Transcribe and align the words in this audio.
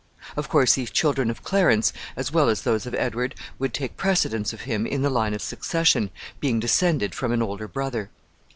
Of 0.35 0.49
course, 0.49 0.73
these 0.73 0.89
children 0.89 1.29
of 1.29 1.43
Clarence, 1.43 1.93
as 2.15 2.31
well 2.33 2.49
as 2.49 2.63
those 2.63 2.87
of 2.87 2.95
Edward, 2.95 3.35
would 3.59 3.71
take 3.71 3.97
precedence 3.97 4.51
of 4.51 4.61
him 4.61 4.87
in 4.87 5.03
the 5.03 5.11
line 5.11 5.35
of 5.35 5.43
succession, 5.43 6.09
being 6.39 6.59
descended 6.59 7.13
from 7.13 7.31
an 7.31 7.43
older 7.43 7.67
brother. 7.67 8.09